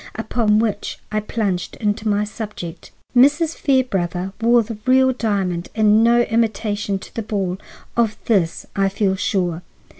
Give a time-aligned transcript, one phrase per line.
[0.15, 2.89] Upon which I plunged into my subject.
[3.15, 3.55] "Mrs.
[3.55, 7.59] Fairbrother wore the real diamond, and no imitation, to the ball.
[7.95, 9.61] Of this I feel sure.